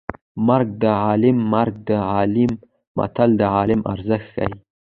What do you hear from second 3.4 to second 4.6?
عالم ارزښت ښيي